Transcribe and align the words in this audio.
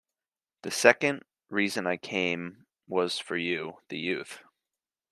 The 0.63 0.71
second 0.71 1.25
reason 1.49 1.85
I 1.85 1.97
came 1.97 2.65
was 2.87 3.19
for 3.19 3.37
you, 3.37 3.81
the 3.89 3.99
youth. 3.99 4.41